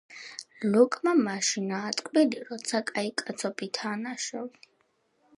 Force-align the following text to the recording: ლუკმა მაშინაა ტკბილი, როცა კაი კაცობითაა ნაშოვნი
ლუკმა 0.71 1.11
მაშინაა 1.25 1.91
ტკბილი, 1.99 2.39
როცა 2.47 2.81
კაი 2.87 3.11
კაცობითაა 3.21 4.01
ნაშოვნი 4.07 4.65